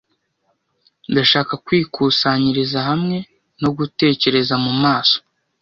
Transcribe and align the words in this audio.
ndashaka 1.11 1.53
kwikusanyiriza 1.65 2.79
hamwe 2.89 3.17
no 3.61 3.69
gutekereza 3.77 4.53
mumaso 4.63 5.17